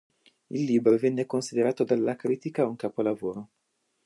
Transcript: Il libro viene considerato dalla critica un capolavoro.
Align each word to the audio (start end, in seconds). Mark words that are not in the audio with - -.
Il 0.49 0.63
libro 0.63 0.97
viene 0.97 1.27
considerato 1.27 1.83
dalla 1.83 2.15
critica 2.15 2.65
un 2.65 2.75
capolavoro. 2.75 3.49